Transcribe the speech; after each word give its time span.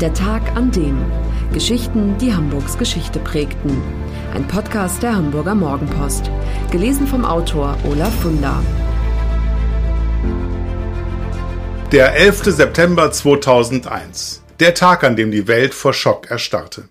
Der 0.00 0.12
Tag 0.12 0.54
an 0.54 0.70
dem. 0.72 1.02
Geschichten, 1.54 2.18
die 2.18 2.34
Hamburgs 2.34 2.76
Geschichte 2.76 3.18
prägten. 3.18 3.80
Ein 4.34 4.46
Podcast 4.46 5.02
der 5.02 5.16
Hamburger 5.16 5.54
Morgenpost. 5.54 6.30
Gelesen 6.70 7.06
vom 7.06 7.24
Autor 7.24 7.78
Olaf 7.82 8.14
Funder. 8.20 8.62
Der 11.92 12.14
11. 12.14 12.44
September 12.44 13.10
2001. 13.10 14.42
Der 14.60 14.74
Tag, 14.74 15.02
an 15.02 15.16
dem 15.16 15.30
die 15.30 15.48
Welt 15.48 15.72
vor 15.72 15.94
Schock 15.94 16.30
erstarrte. 16.30 16.90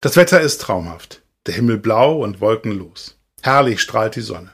Das 0.00 0.16
Wetter 0.16 0.40
ist 0.40 0.60
traumhaft. 0.60 1.22
Der 1.46 1.54
Himmel 1.54 1.78
blau 1.78 2.16
und 2.16 2.40
wolkenlos. 2.40 3.16
Herrlich 3.42 3.80
strahlt 3.80 4.16
die 4.16 4.22
Sonne. 4.22 4.50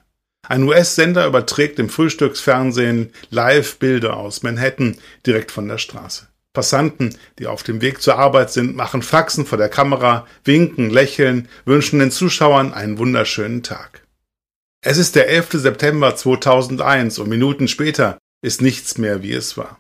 Ein 0.47 0.65
US-Sender 0.65 1.27
überträgt 1.27 1.79
im 1.79 1.89
Frühstücksfernsehen 1.89 3.15
Live-Bilder 3.31 4.19
aus 4.19 4.43
Manhattan 4.43 4.99
direkt 5.25 5.51
von 5.51 5.67
der 5.67 5.79
Straße. 5.79 6.27
Passanten, 6.53 7.17
die 7.39 7.47
auf 7.47 7.63
dem 7.63 7.81
Weg 7.81 8.03
zur 8.03 8.19
Arbeit 8.19 8.53
sind, 8.53 8.77
machen 8.77 9.03
Faxen 9.03 9.47
vor 9.47 9.59
der 9.59 9.71
Kamera, 9.71 10.27
winken, 10.45 10.91
lächeln, 10.91 11.49
wünschen 11.65 11.99
den 11.99 12.11
Zuschauern 12.11 12.75
einen 12.75 12.99
wunderschönen 12.99 13.63
Tag. 13.63 14.07
Es 14.85 14.99
ist 14.99 15.15
der 15.15 15.29
11. 15.29 15.53
September 15.53 16.15
2001 16.15 17.19
und 17.19 17.29
Minuten 17.29 17.69
später 17.69 18.19
ist 18.43 18.61
nichts 18.61 18.99
mehr, 18.99 19.23
wie 19.23 19.33
es 19.33 19.57
war. 19.57 19.79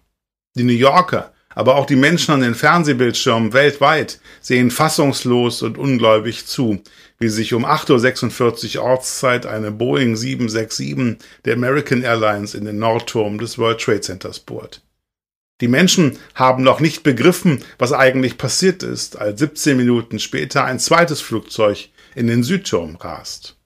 Die 0.54 0.62
New 0.62 0.72
Yorker, 0.72 1.32
aber 1.54 1.76
auch 1.76 1.86
die 1.86 1.96
Menschen 1.96 2.32
an 2.32 2.40
den 2.40 2.54
Fernsehbildschirmen 2.54 3.52
weltweit 3.52 4.20
sehen 4.40 4.70
fassungslos 4.70 5.62
und 5.62 5.76
ungläubig 5.76 6.46
zu, 6.46 6.82
wie 7.18 7.28
sich 7.28 7.52
um 7.52 7.66
8.46 7.66 8.78
Uhr 8.78 8.84
Ortszeit 8.84 9.44
eine 9.44 9.70
Boeing 9.70 10.16
767 10.16 11.18
der 11.44 11.54
American 11.54 12.02
Airlines 12.02 12.54
in 12.54 12.64
den 12.64 12.78
Nordturm 12.78 13.38
des 13.38 13.58
World 13.58 13.80
Trade 13.80 14.00
Centers 14.00 14.40
bohrt. 14.40 14.82
Die 15.62 15.68
Menschen 15.68 16.18
haben 16.34 16.64
noch 16.64 16.80
nicht 16.80 17.04
begriffen, 17.04 17.64
was 17.78 17.92
eigentlich 17.92 18.36
passiert 18.36 18.82
ist, 18.82 19.16
als 19.16 19.38
17 19.38 19.76
Minuten 19.76 20.18
später 20.18 20.64
ein 20.64 20.80
zweites 20.80 21.20
Flugzeug 21.20 21.88
in 22.16 22.26
den 22.26 22.42
Südturm 22.42 22.96
rast. 22.96 23.56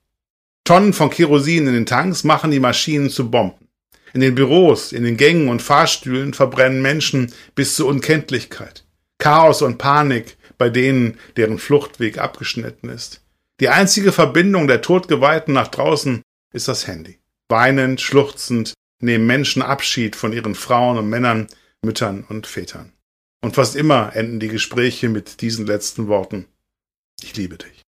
Tonnen 0.64 0.92
von 0.92 1.08
Kerosin 1.08 1.66
in 1.66 1.72
den 1.72 1.86
Tanks 1.86 2.22
machen 2.22 2.50
die 2.50 2.60
Maschinen 2.60 3.08
zu 3.08 3.30
Bomben. 3.30 3.68
In 4.12 4.20
den 4.20 4.34
Büros, 4.34 4.92
in 4.92 5.04
den 5.04 5.16
Gängen 5.16 5.48
und 5.48 5.62
Fahrstühlen 5.62 6.34
verbrennen 6.34 6.82
Menschen 6.82 7.32
bis 7.54 7.76
zur 7.76 7.88
Unkenntlichkeit. 7.88 8.84
Chaos 9.16 9.62
und 9.62 9.78
Panik 9.78 10.36
bei 10.58 10.68
denen, 10.68 11.18
deren 11.38 11.56
Fluchtweg 11.58 12.18
abgeschnitten 12.18 12.90
ist. 12.90 13.22
Die 13.58 13.70
einzige 13.70 14.12
Verbindung 14.12 14.66
der 14.66 14.82
Todgeweihten 14.82 15.54
nach 15.54 15.68
draußen 15.68 16.20
ist 16.52 16.68
das 16.68 16.86
Handy. 16.86 17.18
Weinend, 17.48 18.02
schluchzend 18.02 18.74
nehmen 19.00 19.26
Menschen 19.26 19.62
Abschied 19.62 20.14
von 20.14 20.34
ihren 20.34 20.54
Frauen 20.54 20.98
und 20.98 21.08
Männern, 21.08 21.46
Müttern 21.86 22.24
und 22.28 22.46
Vätern. 22.46 22.92
Und 23.42 23.54
fast 23.54 23.76
immer 23.76 24.14
enden 24.14 24.40
die 24.40 24.48
Gespräche 24.48 25.08
mit 25.08 25.40
diesen 25.40 25.66
letzten 25.66 26.08
Worten. 26.08 26.46
Ich 27.22 27.34
liebe 27.36 27.56
dich. 27.56 27.82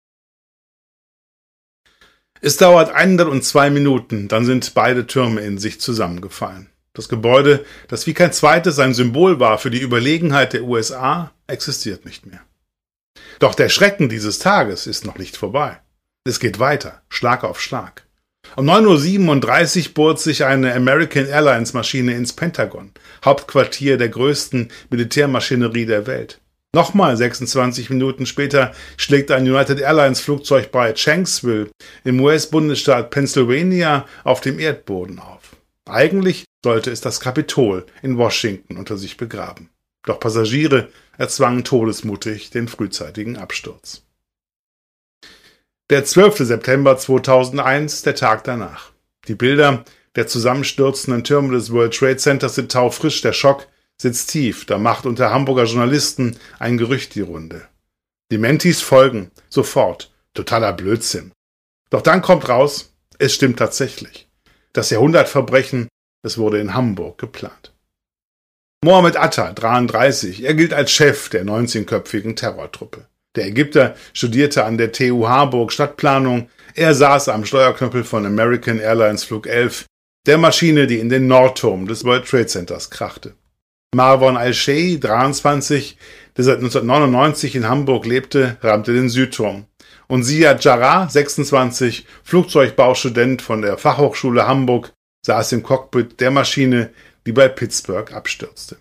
Es 2.39 2.55
dauert 2.57 2.91
102 2.91 3.71
Minuten, 3.71 4.27
dann 4.27 4.45
sind 4.45 4.73
beide 4.73 5.07
Türme 5.07 5.41
in 5.41 5.57
sich 5.57 5.81
zusammengefallen. 5.81 6.69
Das 6.93 7.09
Gebäude, 7.09 7.65
das 7.87 8.07
wie 8.07 8.13
kein 8.13 8.31
zweites 8.31 8.79
ein 8.79 8.93
Symbol 8.93 9.39
war 9.39 9.57
für 9.57 9.69
die 9.69 9.81
Überlegenheit 9.81 10.53
der 10.53 10.63
USA, 10.63 11.31
existiert 11.47 12.05
nicht 12.05 12.25
mehr. 12.25 12.41
Doch 13.39 13.55
der 13.55 13.69
Schrecken 13.69 14.09
dieses 14.09 14.39
Tages 14.39 14.87
ist 14.87 15.05
noch 15.05 15.17
nicht 15.17 15.37
vorbei. 15.37 15.79
Es 16.23 16.39
geht 16.39 16.59
weiter, 16.59 17.01
Schlag 17.09 17.43
auf 17.43 17.61
Schlag. 17.61 18.06
Um 18.55 18.69
9.37 18.69 19.87
Uhr 19.87 19.93
bohrt 19.93 20.19
sich 20.19 20.45
eine 20.45 20.73
American 20.73 21.27
Airlines 21.27 21.73
Maschine 21.73 22.13
ins 22.13 22.33
Pentagon, 22.33 22.91
Hauptquartier 23.23 23.97
der 23.97 24.09
größten 24.09 24.69
Militärmaschinerie 24.89 25.85
der 25.85 26.07
Welt. 26.07 26.39
Nochmal 26.73 27.15
26 27.15 27.89
Minuten 27.89 28.25
später 28.25 28.73
schlägt 28.97 29.31
ein 29.31 29.49
United 29.49 29.79
Airlines 29.79 30.19
Flugzeug 30.19 30.71
bei 30.71 30.95
Shanksville 30.95 31.69
im 32.03 32.19
US-Bundesstaat 32.19 33.09
Pennsylvania 33.09 34.05
auf 34.23 34.41
dem 34.41 34.59
Erdboden 34.59 35.19
auf. 35.19 35.55
Eigentlich 35.85 36.45
sollte 36.63 36.91
es 36.91 37.01
das 37.01 37.19
Kapitol 37.19 37.85
in 38.01 38.17
Washington 38.17 38.77
unter 38.77 38.97
sich 38.97 39.17
begraben. 39.17 39.69
Doch 40.03 40.19
Passagiere 40.19 40.89
erzwangen 41.17 41.63
todesmutig 41.63 42.49
den 42.49 42.67
frühzeitigen 42.67 43.37
Absturz. 43.37 44.06
Der 45.89 46.03
12. 46.03 46.39
September 46.39 46.97
2001, 46.97 48.01
der 48.01 48.13
Tag 48.13 48.43
danach. 48.43 48.91
Die 49.29 49.35
Bilder 49.35 49.85
der 50.17 50.27
zusammenstürzenden 50.27 51.23
Türme 51.23 51.53
des 51.53 51.71
World 51.71 51.95
Trade 51.95 52.17
Centers 52.17 52.55
sind 52.55 52.73
taufrisch. 52.73 53.21
Der 53.21 53.31
Schock 53.31 53.67
sitzt 53.97 54.29
tief. 54.31 54.65
Da 54.65 54.79
macht 54.79 55.05
unter 55.05 55.31
Hamburger 55.31 55.63
Journalisten 55.63 56.37
ein 56.59 56.77
Gerücht 56.77 57.15
die 57.15 57.21
Runde. 57.21 57.69
Die 58.31 58.37
Mentis 58.37 58.81
folgen 58.81 59.31
sofort. 59.47 60.11
Totaler 60.33 60.73
Blödsinn. 60.73 61.31
Doch 61.89 62.01
dann 62.01 62.21
kommt 62.21 62.49
raus, 62.49 62.93
es 63.17 63.33
stimmt 63.33 63.57
tatsächlich. 63.57 64.27
Das 64.73 64.89
Jahrhundertverbrechen, 64.89 65.87
es 66.21 66.37
wurde 66.37 66.59
in 66.59 66.73
Hamburg 66.73 67.17
geplant. 67.17 67.73
Mohammed 68.83 69.15
Atta, 69.15 69.53
33, 69.53 70.43
er 70.43 70.53
gilt 70.53 70.73
als 70.73 70.91
Chef 70.91 71.29
der 71.29 71.45
19-köpfigen 71.45 72.35
Terrortruppe. 72.35 73.06
Der 73.37 73.45
Ägypter 73.45 73.95
studierte 74.13 74.65
an 74.65 74.77
der 74.77 74.91
TU 74.91 75.27
Harburg 75.27 75.71
Stadtplanung. 75.71 76.49
Er 76.73 76.95
saß 76.95 77.29
am 77.29 77.45
Steuerknüppel 77.45 78.03
von 78.03 78.25
American 78.25 78.79
Airlines 78.79 79.23
Flug 79.23 79.47
11, 79.47 79.85
der 80.25 80.39
Maschine, 80.39 80.87
die 80.87 80.99
in 80.99 81.09
den 81.09 81.27
Nordturm 81.27 81.87
des 81.87 82.03
World 82.03 82.27
Trade 82.27 82.47
Centers 82.47 82.89
krachte. 82.89 83.35
Marwan 83.95 84.37
Al-Shei, 84.37 84.97
23, 84.99 85.97
der 86.35 86.43
seit 86.43 86.57
1999 86.57 87.55
in 87.55 87.69
Hamburg 87.69 88.05
lebte, 88.05 88.57
rammte 88.61 88.93
den 88.93 89.07
Südturm. 89.07 89.65
Und 90.07 90.23
Sia 90.23 90.57
Jarrah, 90.57 91.07
26, 91.07 92.05
Flugzeugbaustudent 92.23 93.41
von 93.41 93.61
der 93.61 93.77
Fachhochschule 93.77 94.47
Hamburg, 94.47 94.93
saß 95.25 95.51
im 95.53 95.63
Cockpit 95.63 96.19
der 96.19 96.31
Maschine, 96.31 96.89
die 97.25 97.33
bei 97.33 97.47
Pittsburgh 97.49 98.11
abstürzte. 98.13 98.77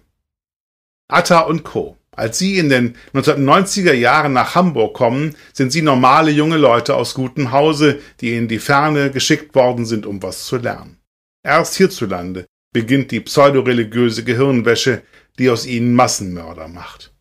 Atta 1.09 1.41
und 1.41 1.62
Co. 1.62 1.97
Als 2.16 2.38
sie 2.38 2.59
in 2.59 2.71
den 2.71 2.97
1990er 3.15 3.93
Jahren 3.93 4.32
nach 4.32 4.54
Hamburg 4.54 4.94
kommen, 4.94 5.37
sind 5.53 5.71
sie 5.71 5.82
normale 5.82 6.31
junge 6.31 6.56
Leute 6.56 6.97
aus 6.97 7.15
gutem 7.15 7.53
Hause, 7.53 8.00
die 8.21 8.34
in 8.34 8.49
die 8.49 8.59
Ferne 8.59 9.10
geschickt 9.10 9.54
worden 9.54 9.84
sind, 9.84 10.06
um 10.06 10.22
was 10.22 10.47
zu 10.47 10.56
lernen. 10.56 10.97
Erst 11.44 11.77
hierzulande 11.77 12.47
beginnt 12.72 13.10
die 13.10 13.21
pseudoreligiöse 13.21 14.25
Gehirnwäsche, 14.25 15.03
die 15.38 15.50
aus 15.50 15.66
ihnen 15.66 15.94
Massenmörder 15.94 16.69
macht. 16.69 17.12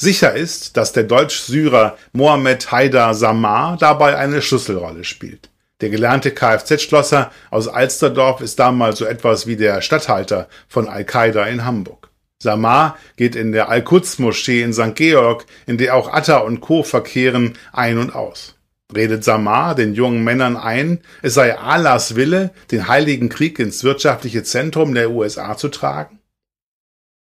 Sicher 0.00 0.34
ist, 0.34 0.76
dass 0.76 0.92
der 0.92 1.04
Deutsch-Syrer 1.04 1.96
Mohammed 2.12 2.72
Haidar 2.72 3.14
Samar 3.14 3.76
dabei 3.76 4.16
eine 4.16 4.42
Schlüsselrolle 4.42 5.04
spielt. 5.04 5.50
Der 5.80 5.90
gelernte 5.90 6.30
Kfz-Schlosser 6.30 7.30
aus 7.50 7.68
Alsterdorf 7.68 8.40
ist 8.40 8.58
damals 8.58 8.98
so 8.98 9.04
etwas 9.04 9.46
wie 9.46 9.56
der 9.56 9.82
Statthalter 9.82 10.48
von 10.68 10.88
Al-Qaida 10.88 11.44
in 11.46 11.64
Hamburg. 11.64 11.99
Samar 12.42 12.96
geht 13.16 13.36
in 13.36 13.52
der 13.52 13.68
Al-Quds-Moschee 13.68 14.62
in 14.62 14.72
St. 14.72 14.94
Georg, 14.94 15.44
in 15.66 15.76
der 15.76 15.94
auch 15.94 16.08
Atta 16.12 16.38
und 16.38 16.60
Co. 16.60 16.82
verkehren, 16.82 17.58
ein 17.72 17.98
und 17.98 18.14
aus. 18.14 18.56
Redet 18.94 19.22
Samar 19.22 19.74
den 19.74 19.94
jungen 19.94 20.24
Männern 20.24 20.56
ein, 20.56 21.00
es 21.22 21.34
sei 21.34 21.56
Allahs 21.56 22.16
Wille, 22.16 22.50
den 22.70 22.88
Heiligen 22.88 23.28
Krieg 23.28 23.58
ins 23.58 23.84
wirtschaftliche 23.84 24.42
Zentrum 24.42 24.94
der 24.94 25.10
USA 25.10 25.56
zu 25.56 25.68
tragen? 25.68 26.18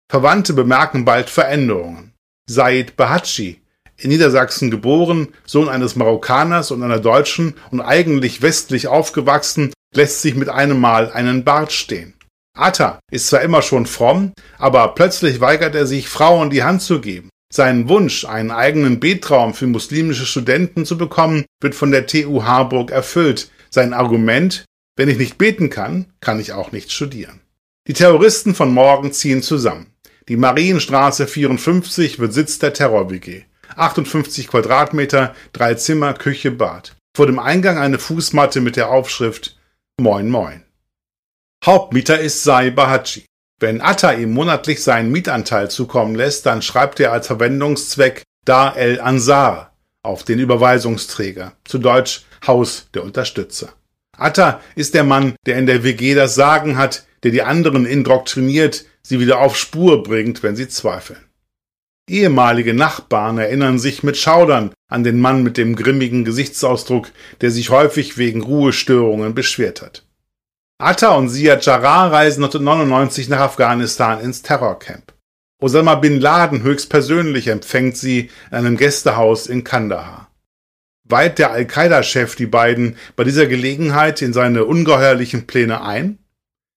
Verwandte 0.10 0.54
bemerken 0.54 1.06
bald 1.06 1.30
Veränderungen. 1.30 2.14
Said 2.48 2.96
Bahatschi, 2.96 3.62
in 3.98 4.10
Niedersachsen 4.10 4.72
geboren, 4.72 5.30
Sohn 5.46 5.70
eines 5.70 5.96
Marokkaners 5.96 6.72
und 6.72 6.82
einer 6.84 7.00
Deutschen 7.00 7.56
und 7.72 7.82
eigentlich 7.82 8.42
westlich 8.42 8.88
aufgewachsen, 8.88 9.74
lässt 9.94 10.22
sich 10.22 10.36
mit 10.36 10.50
einem 10.50 10.80
Mal 10.80 11.12
einen 11.12 11.44
Bart 11.44 11.72
stehen. 11.72 12.14
Atta 12.62 13.00
ist 13.12 13.28
zwar 13.28 13.42
immer 13.42 13.62
schon 13.62 13.86
fromm, 13.86 14.34
aber 14.58 14.90
plötzlich 14.96 15.40
weigert 15.42 15.76
er 15.76 15.86
sich, 15.86 16.10
Frauen 16.10 16.50
die 16.50 16.64
Hand 16.64 16.82
zu 16.82 17.02
geben. 17.02 17.30
Sein 17.52 17.90
Wunsch, 17.90 18.26
einen 18.26 18.52
eigenen 18.52 19.00
Betraum 19.00 19.54
für 19.54 19.66
muslimische 19.66 20.26
Studenten 20.26 20.86
zu 20.86 20.98
bekommen, 20.98 21.46
wird 21.62 21.74
von 21.74 21.92
der 21.92 22.06
TU 22.06 22.44
Harburg 22.44 22.92
erfüllt. 22.92 23.50
Sein 23.72 23.94
Argument, 23.94 24.66
wenn 24.96 25.10
ich 25.10 25.18
nicht 25.18 25.38
beten 25.38 25.70
kann, 25.70 26.14
kann 26.22 26.40
ich 26.40 26.54
auch 26.54 26.72
nicht 26.72 26.92
studieren. 26.92 27.42
Die 27.88 27.94
Terroristen 27.94 28.54
von 28.54 28.72
morgen 28.72 29.12
ziehen 29.14 29.42
zusammen. 29.42 29.88
Die 30.28 30.38
Marienstraße 30.38 31.26
54 31.26 32.20
wird 32.20 32.34
Sitz 32.34 32.60
der 32.60 32.74
Terror-WG. 32.74 33.44
58 33.76 34.48
Quadratmeter, 34.48 35.34
drei 35.54 35.74
Zimmer, 35.74 36.14
Küche, 36.14 36.52
Bad. 36.52 36.96
Vor 37.16 37.26
dem 37.26 37.40
Eingang 37.40 37.80
eine 37.80 37.98
Fußmatte 37.98 38.62
mit 38.62 38.76
der 38.76 38.92
Aufschrift 38.92 39.58
Moin 40.00 40.30
Moin. 40.30 40.64
Hauptmieter 41.66 42.20
ist 42.20 42.44
Sai 42.44 42.70
Bahachi. 42.70 43.26
Wenn 43.60 43.82
Atta 43.82 44.14
ihm 44.14 44.32
monatlich 44.32 44.82
seinen 44.82 45.12
Mietanteil 45.12 45.70
zukommen 45.70 46.16
lässt, 46.16 46.46
dann 46.46 46.62
schreibt 46.62 47.02
er 47.02 47.12
als 47.12 47.28
Verwendungszweck 47.28 48.24
Dar 48.46 48.78
el 48.78 49.02
Ansar 49.02 49.76
auf 50.02 50.24
den 50.24 50.40
Überweisungsträger, 50.40 51.52
zu 51.66 51.78
Deutsch 51.78 52.22
Haus 52.48 52.88
der 52.94 53.04
Unterstützer. 53.04 53.74
Atta 54.18 54.62
ist 54.76 54.94
der 54.94 55.04
Mann, 55.04 55.36
der 55.46 55.58
in 55.58 55.66
der 55.66 55.84
WG 55.84 56.16
das 56.16 56.36
Sagen 56.36 56.78
hat, 56.78 57.06
der 57.24 57.32
die 57.32 57.42
anderen 57.42 57.86
indoktriniert, 57.86 58.86
sie 59.02 59.20
wieder 59.20 59.40
auf 59.40 59.58
Spur 59.58 60.04
bringt, 60.04 60.42
wenn 60.42 60.56
sie 60.56 60.70
zweifeln. 60.70 61.20
Ehemalige 62.10 62.74
Nachbarn 62.74 63.38
erinnern 63.38 63.78
sich 63.78 64.02
mit 64.02 64.16
Schaudern 64.18 64.72
an 64.90 65.04
den 65.04 65.20
Mann 65.20 65.44
mit 65.44 65.58
dem 65.58 65.76
grimmigen 65.76 66.24
Gesichtsausdruck, 66.24 67.12
der 67.42 67.52
sich 67.52 67.70
häufig 67.70 68.18
wegen 68.18 68.42
Ruhestörungen 68.42 69.36
beschwert 69.36 69.82
hat. 69.82 70.06
Atta 70.82 71.10
und 71.16 71.28
Ziad 71.28 71.66
Jarrah 71.66 72.08
reisen 72.08 72.42
1999 72.42 73.28
nach 73.28 73.42
Afghanistan 73.42 74.22
ins 74.22 74.44
Terrorcamp. 74.44 75.14
Osama 75.62 75.96
bin 75.96 76.22
Laden 76.22 76.64
höchstpersönlich 76.64 77.48
empfängt 77.48 77.98
sie 77.98 78.30
in 78.50 78.58
einem 78.58 78.78
Gästehaus 78.78 79.48
in 79.48 79.66
Kandahar. 79.66 80.32
Weiht 81.04 81.38
der 81.38 81.52
Al-Qaida-Chef 81.52 82.38
die 82.38 82.46
beiden 82.46 82.96
bei 83.18 83.26
dieser 83.26 83.46
Gelegenheit 83.48 84.22
in 84.22 84.32
seine 84.32 84.64
ungeheuerlichen 84.64 85.48
Pläne 85.48 85.82
ein? 85.82 86.20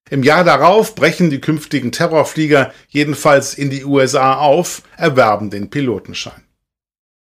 Im 0.09 0.21
Jahr 0.21 0.43
darauf 0.43 0.95
brechen 0.95 1.29
die 1.29 1.39
künftigen 1.39 1.93
Terrorflieger 1.93 2.73
jedenfalls 2.89 3.53
in 3.53 3.69
die 3.69 3.85
USA 3.85 4.35
auf, 4.35 4.81
erwerben 4.97 5.49
den 5.49 5.69
Pilotenschein. 5.69 6.43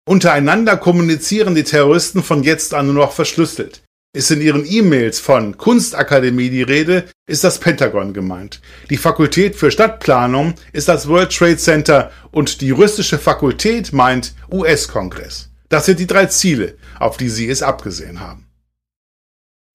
Untereinander 0.07 0.77
kommunizieren 0.77 1.57
die 1.57 1.65
Terroristen 1.65 2.23
von 2.23 2.45
jetzt 2.45 2.73
an 2.73 2.87
nur 2.87 2.95
noch 2.95 3.13
verschlüsselt. 3.13 3.83
Ist 4.19 4.33
in 4.33 4.41
ihren 4.41 4.67
E-Mails 4.69 5.21
von 5.21 5.57
Kunstakademie 5.57 6.51
die 6.51 6.65
Rede, 6.65 7.05
ist 7.29 7.45
das 7.45 7.61
Pentagon 7.61 8.13
gemeint. 8.13 8.61
Die 8.91 8.97
Fakultät 8.97 9.55
für 9.55 9.71
Stadtplanung 9.71 10.55
ist 10.73 10.89
das 10.89 11.07
World 11.07 11.33
Trade 11.33 11.57
Center 11.57 12.11
und 12.33 12.61
die 12.61 12.67
juristische 12.67 13.17
Fakultät 13.17 13.93
meint 13.93 14.35
US-Kongress. 14.51 15.51
Das 15.69 15.87
sind 15.87 16.01
die 16.01 16.09
drei 16.09 16.27
Ziele, 16.27 16.77
auf 16.99 17.17
die 17.17 17.29
sie 17.29 17.49
es 17.49 17.63
abgesehen 17.63 18.19
haben. 18.19 18.49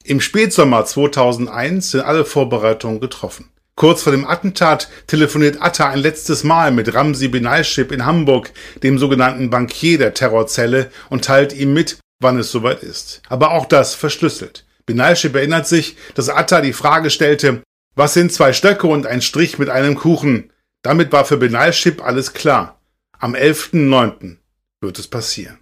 Im 0.03 0.19
Spätsommer 0.19 0.83
2001 0.83 1.91
sind 1.91 2.01
alle 2.01 2.25
Vorbereitungen 2.25 2.99
getroffen. 2.99 3.49
Kurz 3.77 4.03
vor 4.03 4.11
dem 4.11 4.27
Attentat 4.27 4.89
telefoniert 5.07 5.61
Atta 5.61 5.87
ein 5.89 5.99
letztes 5.99 6.43
Mal 6.43 6.71
mit 6.71 6.93
Ramsi 6.93 7.29
Benalschip 7.29 7.93
in 7.93 8.05
Hamburg, 8.05 8.51
dem 8.83 8.99
sogenannten 8.99 9.49
Bankier 9.49 9.97
der 9.99 10.13
Terrorzelle, 10.13 10.91
und 11.09 11.23
teilt 11.23 11.53
ihm 11.53 11.73
mit, 11.73 12.02
wann 12.23 12.39
es 12.39 12.51
soweit 12.51 12.81
ist. 12.81 13.21
Aber 13.29 13.51
auch 13.51 13.65
das 13.65 13.93
verschlüsselt. 13.93 14.65
Benalschip 14.85 15.35
erinnert 15.35 15.67
sich, 15.67 15.95
dass 16.15 16.29
Atta 16.29 16.61
die 16.61 16.73
Frage 16.73 17.09
stellte, 17.09 17.61
was 17.95 18.13
sind 18.13 18.33
zwei 18.33 18.53
Stöcke 18.53 18.87
und 18.87 19.05
ein 19.05 19.21
Strich 19.21 19.59
mit 19.59 19.69
einem 19.69 19.95
Kuchen? 19.95 20.51
Damit 20.81 21.11
war 21.11 21.25
für 21.25 21.37
Benalschip 21.37 22.03
alles 22.03 22.33
klar. 22.33 22.81
Am 23.19 23.35
11.09. 23.35 24.37
wird 24.81 24.99
es 24.99 25.07
passieren. 25.07 25.59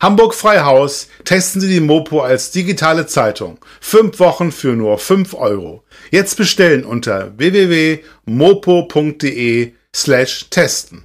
Hamburg 0.00 0.34
Freihaus 0.34 1.08
testen 1.24 1.60
Sie 1.60 1.68
die 1.68 1.80
Mopo 1.80 2.20
als 2.20 2.50
digitale 2.50 3.06
Zeitung. 3.06 3.58
Fünf 3.80 4.18
Wochen 4.20 4.52
für 4.52 4.74
nur 4.74 4.98
fünf 4.98 5.34
Euro. 5.34 5.84
Jetzt 6.10 6.36
bestellen 6.36 6.84
unter 6.84 7.38
www.mopo.de 7.38 8.02
slash 9.94 10.50
testen. 10.50 11.04